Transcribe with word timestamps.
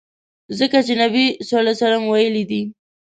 ځکه 0.59 0.77
چي 0.85 0.93
نبي 1.01 1.25
ص 1.47 1.49
ویلي 2.11 2.43
دي. 2.49 2.61